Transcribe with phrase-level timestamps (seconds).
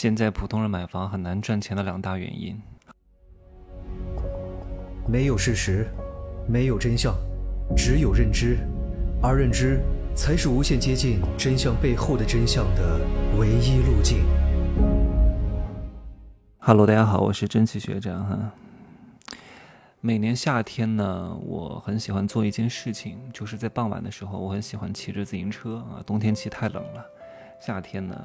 [0.00, 2.58] 现在普通人买房很难赚钱的两大原因。
[5.06, 5.86] 没有事实，
[6.48, 7.14] 没有真相，
[7.76, 8.56] 只有认知，
[9.22, 9.78] 而认知
[10.16, 12.98] 才是无限接近真相背后的真相的
[13.38, 14.24] 唯一路径。
[16.60, 18.52] Hello，大家好，我是蒸汽学长哈。
[20.00, 26.00] 每年夏天呢，我很喜欢做一件事情，就是在傍晚的时候，我很喜欢骑着自行车啊。
[26.06, 27.04] 冬天骑太冷了，
[27.60, 28.16] 夏天呢。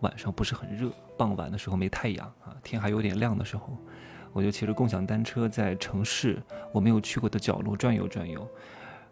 [0.00, 3.76] 晚上不是很热，傍晚的时候没太阳啊，天还有点亮的时候，
[4.32, 6.42] 我就骑着共享单车在城市
[6.72, 8.46] 我没有去过的角落转悠转悠。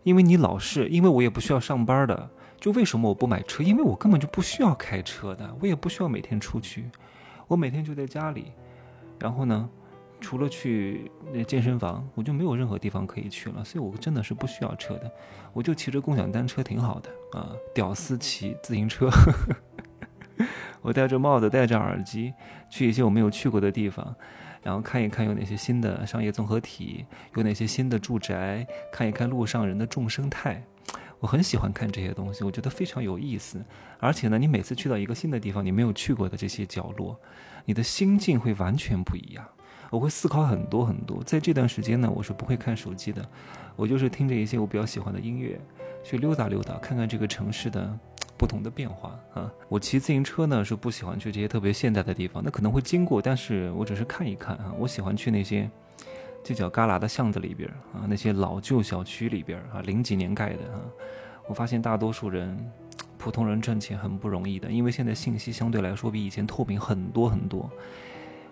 [0.02, 3.62] 因为你老是，因为我也不需要上班的，就为什么我不买车？
[3.62, 6.90] 因为我根本就不需要开车的，我也不需要每天出去，
[7.46, 8.52] 我每天就在家里。
[9.20, 9.70] 然后呢，
[10.20, 15.08] 除了去那健身房，我就没有任何地方可以去了，所以我真的是不需要车的，
[15.52, 19.08] 我就骑着共享单车挺好的啊，屌丝骑自行车。
[20.82, 22.34] 我戴着帽子，戴着耳机，
[22.68, 24.14] 去一些我没有去过的地方，
[24.62, 30.62] 然后看一看有哪些新的商业综合体，有哪些新的住宅，看一看路上人的众生态。
[31.20, 33.64] 我很喜欢看这些东西，我觉得非常有意思。
[34.00, 37.16] 而且呢，你每次去到一个新的地方，你没有去过的这些角落，
[37.64, 39.46] 你的心境会完全不一样。
[39.88, 41.22] 我会思考很多很多。
[41.22, 43.24] 在这段时间呢，我是不会看手机的，
[43.76, 45.60] 我就是听着一些我比较喜欢的音乐，
[46.02, 47.98] 去溜达溜达，看看这个城市的。
[48.42, 49.48] 不同的变化啊！
[49.68, 54.74] 我骑自行车呢是不喜欢去这些特别现代的地方，那可能会经过，但是我只是看一看啊。
[54.76, 55.70] 我喜欢去那些
[56.42, 60.80] 犄角旮旯的巷子里边啊，那些老旧小区里边啊，零几年盖的啊。
[61.46, 62.58] 我发现大多数人，
[63.16, 67.70] 普通人赚钱很不容易的，因为现在信息相对来说比以前透明很多很多。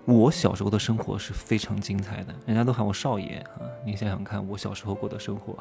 [0.05, 3.67] 我小时候的生活是非常精彩的，人家都喊我少爷啊。
[3.85, 5.59] 你想想看，我小时候过的生活，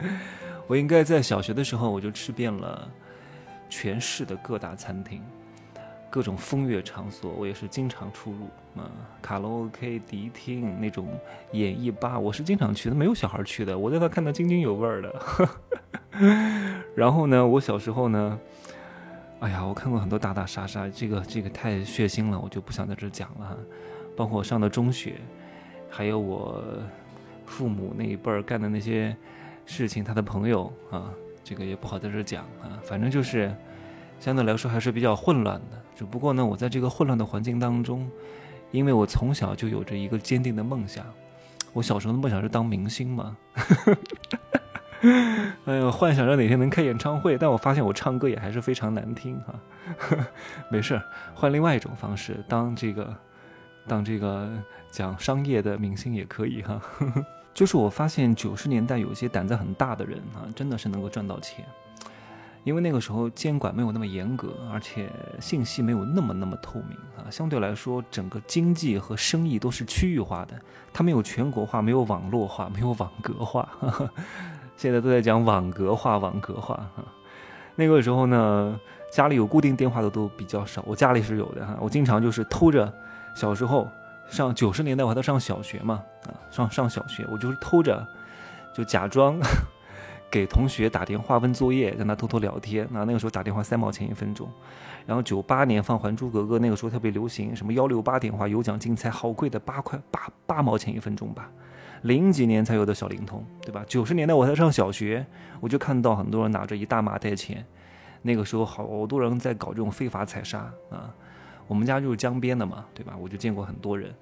[0.66, 2.90] 我应该在小学的时候我就吃遍了。
[3.70, 5.22] 全市的各大餐厅，
[6.10, 8.44] 各种风月场所，我也是经常出入
[8.76, 8.90] 啊。
[9.22, 11.08] 卡拉 OK、迪厅那种
[11.52, 15.14] 演艺吧，我是经常去的，没有小孩去的，我在那看得津津有味的。
[16.96, 18.38] 然后呢，我小时候呢，
[19.38, 23.56] 哎呀，我看过很多打打杀杀，这个这个太血腥了，我就不想在这讲了。
[24.16, 25.14] 包括我上的中学，
[25.88, 26.62] 还有我
[27.46, 29.16] 父母那一辈儿干的那些
[29.64, 31.10] 事情，他的朋友啊。
[31.42, 33.54] 这个也不好在这讲啊，反正就是
[34.18, 35.80] 相对来说还是比较混乱的。
[35.96, 38.10] 只不过呢，我在这个混乱的环境当中，
[38.70, 41.04] 因为我从小就有着一个坚定的梦想。
[41.72, 43.36] 我小时候的梦想是当明星嘛，
[45.66, 47.38] 哎呦，幻想着哪天能开演唱会。
[47.38, 49.54] 但我发现我唱歌也还是非常难听哈。
[50.68, 51.02] 没事儿，
[51.34, 53.14] 换另外一种方式，当这个
[53.86, 54.50] 当这个
[54.90, 56.80] 讲商业的明星也可以哈。
[57.52, 61.64] 就是我发现九十年代有些胆子很大的人啊，真的是能够赚到钱，
[62.64, 67.28] 因为那个时候监管没有那么严格，而且信息没有那么那么透明啊。
[67.30, 70.54] 相对来说，整个经济和生意都是区域化的，
[70.92, 73.68] 它没有全国化，没有网络化，没有网格化。
[74.76, 77.04] 现在都在讲网格化，网格化哈。
[77.74, 78.80] 那个时候呢，
[79.12, 81.76] 家里有固定电话的都比较少，我家里是有的哈。
[81.80, 82.90] 我经常就是偷着，
[83.34, 83.88] 小时候。
[84.30, 88.06] 上九十年代我还在上小学嘛，啊，上上小学，我就是偷着，
[88.72, 89.38] 就假装
[90.30, 92.86] 给同学打电话问作业，让他偷偷聊天。
[92.90, 94.48] 那那个时候打电话三毛钱一分钟，
[95.04, 101.50] 然后九八年放《还珠格格》，那个时候特别流行，什么幺六八电话有奖竞猜，好贵的八块八八毛钱一分钟吧。
[102.02, 103.84] 零几年才有的小灵通，对吧？
[103.86, 105.26] 九十年代我才上小学，
[105.60, 107.66] 我就看到很多人拿着一大麻袋钱，
[108.22, 110.60] 那个时候好多人在搞这种非法采砂
[110.90, 111.12] 啊。
[111.70, 113.16] 我们家就是江边的嘛，对吧？
[113.16, 114.12] 我就见过很多人，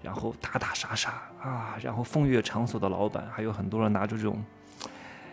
[0.00, 1.10] 然后打打杀杀
[1.42, 4.40] 啊，然后风月场所的老板，还有很多人拿着这种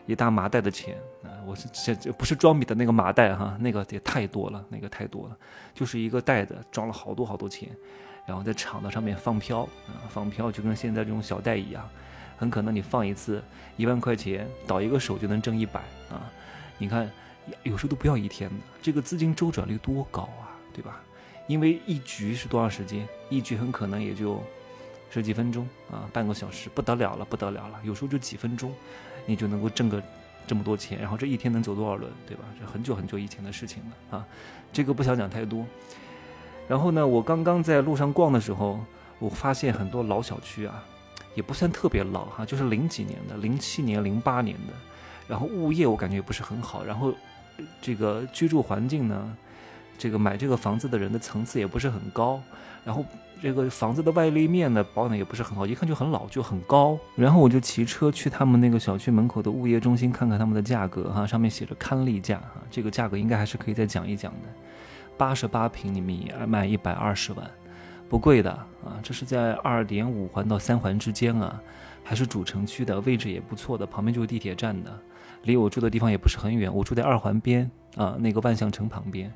[0.07, 1.29] 一大麻袋的钱啊。
[1.45, 5.37] 我是这这不是装米的那个麻袋哈，那个也太多了，那个太多了，
[5.75, 7.69] 就是一个袋子装了好多好多钱，
[8.25, 11.87] 然后在场子上面放飘啊，放飘就跟现在这种小袋一样，
[12.35, 13.43] 很可能你放一次
[13.77, 16.31] 一万块钱，倒一个手就能挣一百啊。
[16.79, 17.07] 你看，
[17.61, 20.99] 有时候都不要一天的，这个资金周转率多高啊，对吧？
[21.49, 23.07] 因为一局是多长时间？
[23.27, 24.39] 一局很可能也就
[25.09, 27.79] 十几分钟啊，半个小时，不得了了，不得了了。
[27.83, 28.71] 有时候就几分钟，
[29.25, 29.99] 你就能够挣个
[30.45, 32.43] 这么多钱，然后这一天能走多少轮，对吧？
[32.59, 34.25] 这很久很久以前的事情了啊，
[34.71, 35.65] 这个不想讲太多。
[36.67, 38.79] 然后呢，我刚刚在路上逛的时候，
[39.17, 40.85] 我发现很多老小区啊，
[41.33, 44.73] 也不算特别老哈，就是零几年的，零七年、零八年的，
[45.27, 47.11] 然后物业我感觉也不是很好，然后
[47.81, 49.35] 这个居住环境呢。
[49.99, 52.41] 这个买这个房子的人的层次也不是很高，
[52.85, 53.05] 然后
[53.41, 56.97] 这个房子的外立面呢保养也不是很好，一看就很老，就很高。
[57.15, 64.47] 然后我就骑车去他们那个小区门口的物业中心看看他们的价格哈，上面写着“看例价”哈，这个价格应该还是可以再讲一讲的。
[65.17, 67.45] 八十八平米卖一百二十万，
[68.07, 68.95] 不贵的啊。
[69.03, 71.61] 这是在二点五环到三环之间啊，
[72.05, 74.97] 还是主城区的位置也不错的，旁边就是地铁站的，
[75.43, 79.29] 离我住的地方也不是很远，我住在二环边啊，那个万象城旁边，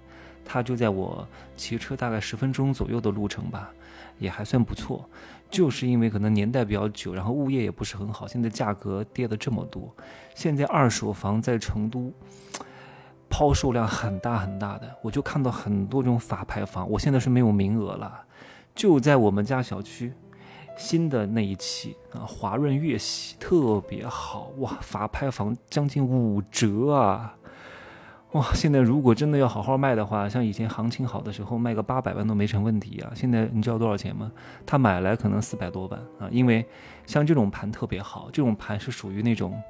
[0.45, 3.69] 它就在我骑车大概十分钟左右的路程吧，
[4.19, 5.09] 也还算不错。
[5.49, 9.95] 就是因为可能年代比较久，然后物业也不是很好，现在价格跌了这么多。
[10.33, 12.11] 现在二手房在成都
[13.29, 18.23] 抛售量很大很大的，我就看到很多这种法拍房，我现在是没有名额了。
[18.73, 20.11] 就在我们家小区
[20.75, 27.35] 新的那一期啊，华润悦玺特别好哇，法拍房将近五折啊。
[28.33, 33.11] 哇，现在如果真的要好好卖的话，像以前行情好的时候卖个八百万都没成问题啊。
[33.13, 34.31] 现在你知道多少钱吗？
[34.65, 36.65] 他买来可能四百多万啊，因为
[37.05, 39.61] 像这种盘特别好，这种盘是属于那种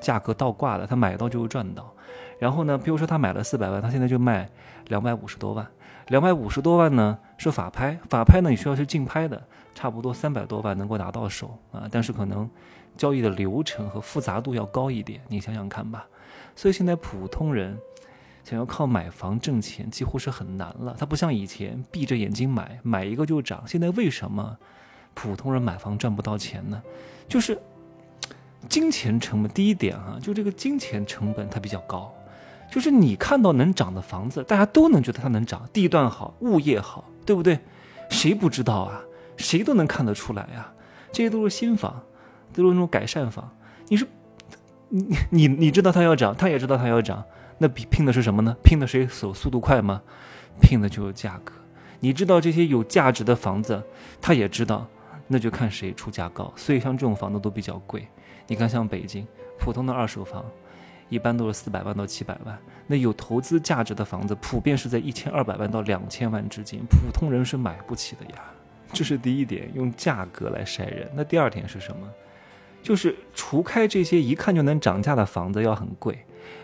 [0.00, 1.92] 价格倒挂的，他买到就会赚到。
[2.38, 4.48] 然后呢，比如说他买了四百万，他现在就卖
[4.86, 5.66] 两百五十多万，
[6.06, 9.42] 两百五十多万呢是法拍，法拍呢你需要是竞拍的，
[9.74, 12.48] 差不多三百多万能够拿到手啊，但是可能
[12.96, 16.06] 交易的流程和复杂度要高一点，你想想看吧。
[16.54, 17.76] 所以现在普通人。
[18.44, 20.96] 想要靠买房挣钱几乎是很难了。
[20.98, 23.62] 它不像以前闭着眼睛买，买一个就涨。
[23.66, 24.56] 现在为什么
[25.14, 26.82] 普通人买房赚不到钱呢？
[27.28, 27.58] 就是
[28.68, 29.50] 金钱成本。
[29.52, 32.12] 第一点啊，就这个金钱成本它比较高。
[32.70, 37.58] 就是你看到能涨的房子，大家都能觉得它能涨，地段好，物业好，对不对？
[38.08, 39.00] 谁不知道啊？
[39.36, 40.72] 谁都能看得出来呀。
[41.12, 42.02] 这些都是新房，
[42.54, 43.50] 都是那种改善房。
[43.88, 44.08] 你说，
[44.88, 47.22] 你你你知道它要涨，他也知道它要涨。
[47.58, 48.56] 那比拼的是什么呢？
[48.62, 50.02] 拼的谁手速度快吗？
[50.60, 51.52] 拼的就是价格。
[52.00, 53.82] 你知道这些有价值的房子，
[54.20, 54.86] 他也知道，
[55.28, 56.52] 那就看谁出价高。
[56.56, 58.06] 所以像这种房子都比较贵。
[58.48, 59.26] 你看，像北京
[59.58, 60.44] 普通的二手房，
[61.08, 62.58] 一般都是四百万到七百万。
[62.88, 68.42] 那有投资价值的房子，普遍是在一千二百万到两千万之间，普通人是买不起的呀。
[68.92, 71.08] 这是第一点，用价格来筛人。
[71.14, 72.08] 那第二点是什么？
[72.82, 76.18] 就是除开这些一看就能涨价的房子要很贵。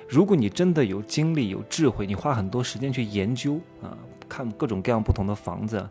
[0.08, 3.94] 如果你真的有精力、有智慧，你花很多时间去研究啊，
[4.26, 5.86] 看各种各样不同的房子，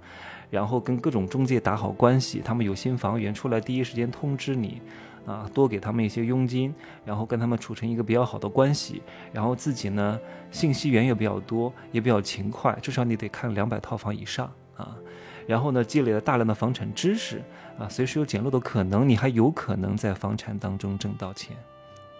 [0.49, 4.81] 然后跟各种中介打好关系，他们有新房源出来，第一时间通知你，
[5.27, 6.73] 啊，多给他们一些佣金，
[7.05, 10.19] 然后跟他们处成一个比较好的关系，然后自己呢
[10.49, 14.97] 信息源也比较多，也比较勤快，至少你得看两百套房以上啊，
[15.45, 17.39] 然后呢积累了大量的房产知识
[17.77, 21.55] 啊，随时有捡漏的可能，你还有可能在房产当中挣到钱，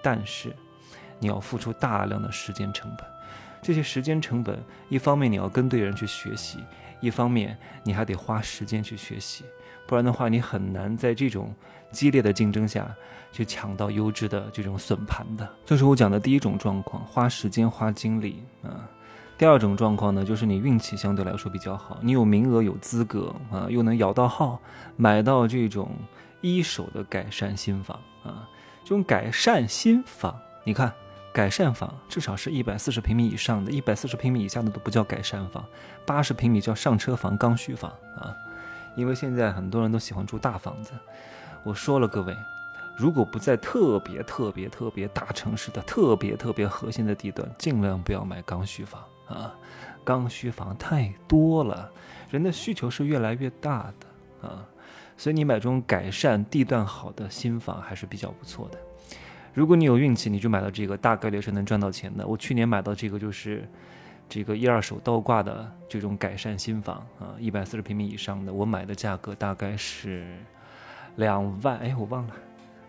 [0.03, 0.55] 但是。
[1.19, 3.05] 你要付出大量的时间成本，
[3.61, 4.57] 这些时间成本，
[4.89, 6.59] 一方面你要跟对人去学习，
[6.99, 9.43] 一方面你还得花时间去学习，
[9.87, 11.53] 不然的话，你很难在这种
[11.91, 12.87] 激烈的竞争下
[13.31, 15.47] 去抢到优质的这种笋盘的。
[15.65, 18.87] 这是我讲的第一种状况，花时间花精力啊。
[19.37, 24.59] 第二种状况呢，就是你运气相对来说比较好，你有名额有资格啊，又能摇到号，
[24.95, 25.91] 买到这种
[26.41, 28.49] 一手的改善新房啊，
[28.83, 30.91] 这种改善新房，你看。
[31.37, 35.63] 改善房至少是一百四十平米以上的，一百四十平米以下的都不叫改善房，
[36.03, 38.35] 八十平米叫上车房、刚需房啊。
[38.95, 40.93] 因为现在很多人都喜欢住大房子。
[41.61, 42.35] 我说了，各位，
[42.97, 49.53] 如果不在特别特别特别大城市的特别特别核心的地段，尽量不要买刚需房啊。
[50.03, 51.91] 刚需房太多了，
[52.31, 54.65] 人的需求是越来越大的啊，
[55.15, 58.79] 所以你买这种改善地段好的新房还是比较不错的。
[59.57, 62.27] 如果你有运气，你就买到这个，大概率是能赚到钱的。
[62.27, 63.67] 我去年买到这个就是
[64.29, 70.37] 这个一二手倒挂的这种改善新房啊，一百四十平米以上的，我买的价格大概是
[71.15, 72.35] 两万，哎，我忘了，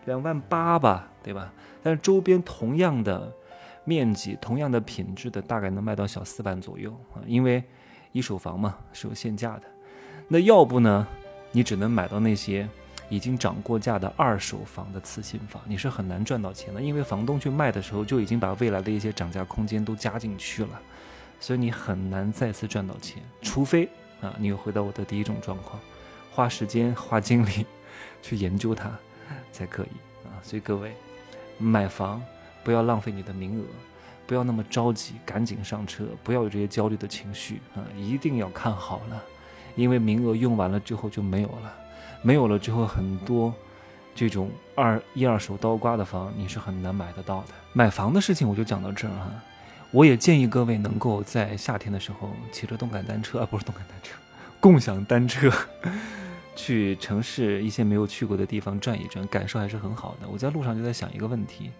[0.05, 1.51] 两万八吧，对吧？
[1.81, 3.33] 但是周边同样的
[3.83, 7.63] 面积、同样的品质的，大概能卖到小四万左右啊，因为
[8.11, 9.63] 一手房嘛是有限价的。
[10.27, 11.07] 那要不呢，
[11.51, 12.69] 你只能买到那些。
[13.09, 20.79] 已经涨过价的二手房的次新房，你是很难赚到钱的，因为房东去卖的时候就已经把未来的一些涨价空间都加进去了，
[21.39, 23.89] 所以你很难再次赚到钱，除非
[24.21, 25.81] 啊，你又回到我的第一种状况，
[26.31, 27.65] 花时间花精力
[28.21, 28.91] 去研究它
[29.51, 30.37] 才可以啊。
[30.43, 30.93] 所以各位
[31.57, 32.21] 买房
[32.63, 33.65] 不要浪费你的名额，
[34.27, 39.23] 不要那么着急，赶紧上车，不要有这些焦虑的情绪啊，一定要看好了，
[39.75, 41.75] 因为名额用完了之后就没有了。
[42.21, 43.53] 没有了之后，很多
[44.13, 47.47] 这种二一二手刀刮的房，你是很难买得到的。
[47.73, 49.31] 买房的事情我就讲到这儿哈。
[49.91, 54.13] 我也建议各位能够在夏天的时候骑着动感单车啊，不是动感单车，
[54.61, 55.51] 共享单车，
[56.55, 60.27] 去城市一些没有去过的地方转一转，感受还是很好的。
[60.29, 61.71] 我在路上就在想一个问题：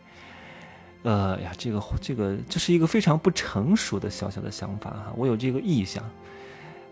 [1.04, 6.04] 呃呀，这个这个这是一个非常不成熟的小小的想法哈，我有这个意向，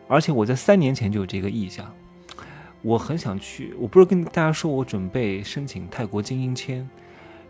[0.08, 1.92] 而且我在三年前就有这个意向，
[2.82, 6.88] 我很想去，我不是跟大家说我准备申请泰国精英签，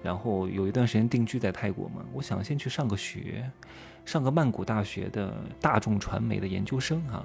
[0.01, 3.49] 然后有一段时间定居在泰国嘛，我想先去上个学，
[4.05, 7.23] 上个曼谷大学的大众传媒的研究生哈，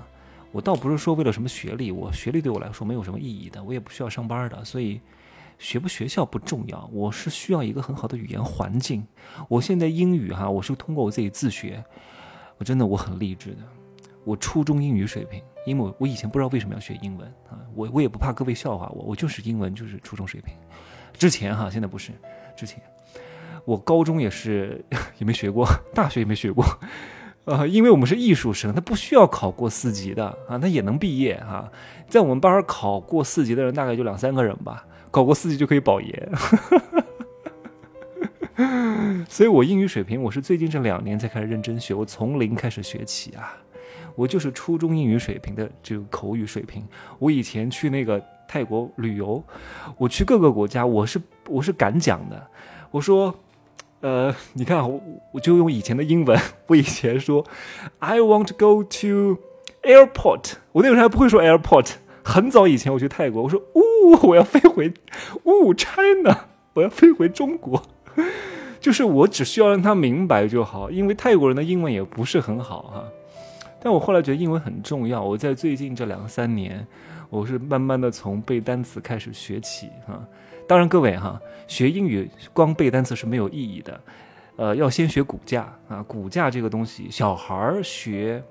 [0.51, 5.01] 我倒不是说为了什么学历，我学历对我来说没有什么意义的，我也不需要上班的，所以。
[5.59, 9.07] 学不学校不重要，我是需要一个很好的语言环境。
[9.49, 11.85] 我现在英语哈，我是通过我自己自学，
[12.59, 13.59] 我真的我很励志的。
[14.25, 20.55] 我初中英语水平，因为我以前不知道为什么要学英文啊，我我也不怕各位笑话我，我就是英文就是初中水平。
[21.13, 22.13] 之前哈，现在不是，
[22.57, 22.83] 之前
[23.65, 24.85] 我高中也是
[25.19, 26.65] 也没学过，大学也没学过，
[27.45, 31.71] 呃，因为我们是艺术生，他不需要考过四级的啊，他也能毕业哈。
[32.09, 34.87] 在我们班考过四级的人大概就两三个人吧。
[35.11, 36.33] 考过四级就可以保研，
[39.29, 43.53] 所以我英语水平我是最近这两年才开始认真学，我从零开始学起啊，
[44.15, 46.85] 我就是初中英语水平的这个口语水平。
[47.19, 49.43] 我以前去那个泰国旅游，
[49.97, 52.47] 我去各个国家，我是我是敢讲的。
[52.91, 53.35] 我说，
[54.01, 55.01] 呃，你看我
[55.33, 56.39] 我就用以前的英文，
[56.69, 57.45] 我以前说
[57.99, 59.39] ，I want to go to
[59.83, 61.93] airport，我那个时候还不会说 airport。
[62.25, 64.93] 很早以前我去泰国，我说呜，我要飞回
[65.45, 67.83] 呜 China，我要飞回中国，
[68.79, 73.05] 就是我只需要让他明白就好，因为泰国人的英文也不是很好哈。
[73.83, 76.87] 但我后来觉得英文很重要，我在最近这两三年，
[77.29, 80.23] 我是慢慢的从背单词开始学起哈。
[80.69, 84.01] 当然各位哈，学英语光背单词是没有意义的，
[84.57, 88.43] 呃，要先学骨架啊，骨架这个东西，小孩儿学。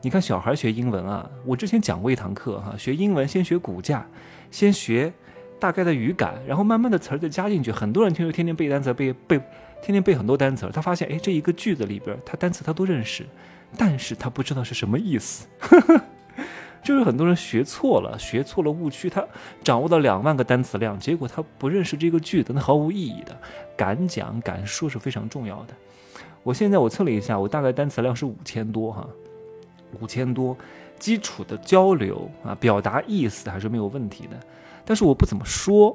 [0.00, 4.06] 你看小孩儿学英文啊，我之前讲过一堂课哈，学英文先学骨架，
[4.48, 5.12] 先学
[5.58, 7.72] 大概的语感，然后慢慢的词儿再加进去。
[7.72, 9.36] 很多人听说天天背单词，背背
[9.82, 13.26] 天天背很多单词，他发现哎，这一个句子里边他单词他都认识，
[13.76, 15.46] 但是他不知道是什么意思。
[16.82, 19.22] 就是很多人学错了，学错了误区，他
[19.62, 23.36] 掌握了两万个单词量，结果他不认识这个句子，那毫无意义的。
[23.76, 25.74] 敢讲敢说是非常重要的。
[26.42, 29.06] 我现在我测了一下，我大概单词量是五千多哈。
[30.00, 30.56] 五千多，
[30.98, 34.38] 基础的交流啊，表达意思还是没有问题的。
[34.84, 35.94] 但是我不怎么说。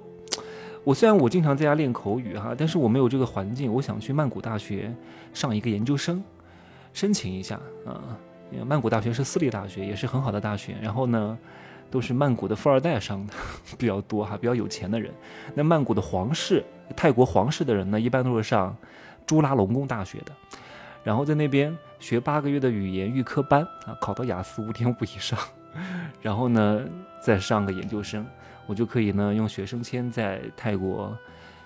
[0.84, 3.74] 我虽然我经常在家练口语哈，但是我没有这个环境。
[3.74, 4.94] 我想去曼谷大学
[5.34, 6.22] 上一个研究生，
[6.94, 8.18] 申请一下啊。
[8.52, 10.76] 因为曼谷大学是私立大学，也是很好的大学。
[10.80, 11.36] 然后呢，
[11.90, 13.34] 都是曼谷的富二代上的
[13.80, 15.12] 比较多哈，比较有钱的人。
[15.56, 16.64] 那曼谷的皇室，
[16.96, 18.78] 泰国皇室的人呢，一般都是上
[19.26, 20.32] 朱拉隆功大学的。
[21.04, 25.40] 然后在那边学八个月的语言预科班啊，考到雅思五点五以上，
[26.22, 26.82] 然后呢
[27.20, 28.24] 再上个研究生，
[28.68, 31.18] 我就可以呢用学生签在泰国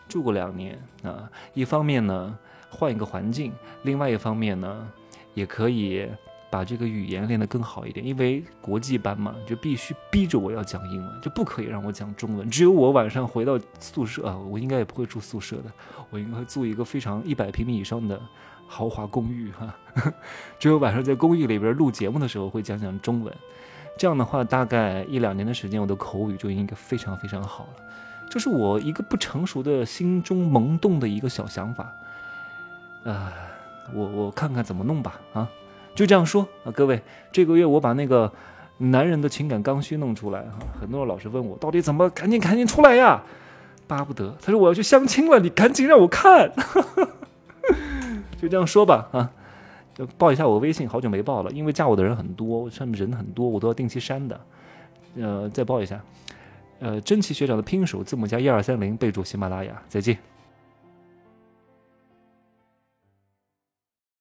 [0.08, 1.30] 住过两年啊。
[1.54, 2.38] 一方面呢
[2.70, 3.52] 换一个环境，
[3.84, 4.88] 另外一方面呢
[5.38, 6.10] 也可以
[6.50, 8.06] 把这个语言练得更好一点。
[8.06, 12.50] 因为国际班嘛，就必须逼着我要讲英文，就不可以让我讲中文。
[12.50, 15.72] 只有我晚上回到宿舍啊，我应该也不会住宿舍的，
[16.10, 18.20] 我应该会租一个非常一百平米以上的。
[18.70, 19.74] 豪华公寓哈，
[20.60, 23.34] 只有晚上在公寓里边录节目的时候会讲讲中文，
[23.98, 27.70] 这样的话大概一两年的时间，我的口语就应该非常非常好了。
[28.30, 31.90] 这是我一个不成熟的心中萌动的一个小想法，
[33.06, 33.32] 呃，
[33.94, 35.50] 我我看看怎么弄吧啊，
[35.96, 37.02] 就这样说啊，各位，
[37.32, 38.32] 这个月我把那个
[38.78, 43.24] 男人的情感刚需弄出来哈，很多人老是问我到底怎么赶紧赶紧出来呀，
[43.88, 46.52] 巴不得他说我要去相亲了，你赶紧让我看。
[48.40, 49.32] 就这样说吧，啊，
[49.96, 54.40] 就报一下我微信，好久没报了，因为加我的人很多，上面人很多，我都要定期删的。
[55.16, 56.00] 呃，再报一下，
[56.80, 60.16] 呃，真奇学长的拼手字母加一二三零，备注喜马拉雅，再见。